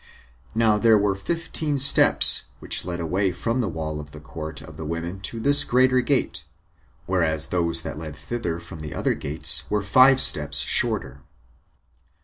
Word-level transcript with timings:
Now 0.55 0.79
there 0.79 0.97
were 0.97 1.13
fifteen 1.13 1.77
steps, 1.77 2.47
which 2.57 2.83
led 2.85 2.99
away 2.99 3.31
from 3.31 3.61
the 3.61 3.69
wall 3.69 3.99
of 3.99 4.13
the 4.13 4.19
court 4.19 4.59
of 4.59 4.75
the 4.75 4.83
women 4.83 5.19
to 5.21 5.39
this 5.39 5.63
greater 5.63 6.01
gate; 6.01 6.43
whereas 7.05 7.45
those 7.49 7.83
that 7.83 7.99
led 7.99 8.15
thither 8.15 8.59
from 8.59 8.79
the 8.79 8.95
other 8.95 9.13
gates 9.13 9.69
were 9.69 9.83
five 9.83 10.19
steps 10.19 10.61
shorter. 10.61 11.21